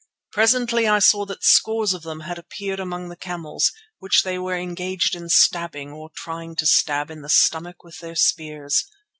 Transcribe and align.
Presently 0.31 0.87
I 0.87 0.97
saw 0.97 1.25
that 1.27 1.43
scores 1.43 1.93
of 1.93 2.01
them 2.01 2.21
had 2.21 2.39
appeared 2.39 2.79
among 2.79 3.09
the 3.09 3.15
camels, 3.15 3.71
which 3.99 4.23
they 4.23 4.39
were 4.39 4.57
engaged 4.57 5.13
in 5.15 5.29
stabbing, 5.29 5.91
or 5.91 6.09
trying 6.15 6.55
to 6.55 6.65
stab, 6.65 7.11
in 7.11 7.21
the 7.21 7.29
stomach 7.29 7.83
with 7.83 7.99
their 7.99 8.15
spears. 8.15 8.83